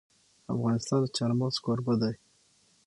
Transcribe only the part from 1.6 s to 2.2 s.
کوربه دی.